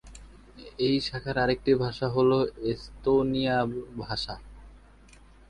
এই 0.79 0.95
শাখার 1.07 1.37
আরেকটি 1.43 1.71
ভাষা 1.83 2.07
হল 2.15 2.31
এস্তোনীয় 2.71 3.57
ভাষা। 4.01 4.35